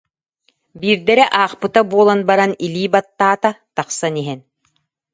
Биирдэрэ 0.79 1.25
аахпыта 1.41 1.81
буолан 1.91 2.19
баран 2.29 2.51
илии 2.65 2.89
баттаата, 2.93 3.49
тахсан 3.75 4.13
иһэн: 4.21 4.39